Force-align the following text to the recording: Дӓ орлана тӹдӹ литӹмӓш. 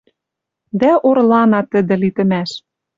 Дӓ 0.79 0.91
орлана 1.07 1.61
тӹдӹ 1.71 1.95
литӹмӓш. 2.01 2.51